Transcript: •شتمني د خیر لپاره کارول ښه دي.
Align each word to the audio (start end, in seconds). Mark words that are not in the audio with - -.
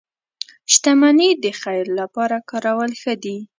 •شتمني 0.73 1.29
د 1.43 1.45
خیر 1.61 1.85
لپاره 1.99 2.37
کارول 2.49 2.91
ښه 3.01 3.13
دي. 3.23 3.37